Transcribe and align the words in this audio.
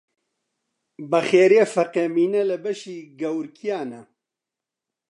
بە 1.09 1.19
خێرێ 1.29 1.63
فەقێ 1.73 2.05
مینە 2.15 2.43
لە 2.49 2.57
بەشی 2.63 2.99
گەورکیانە 3.19 4.01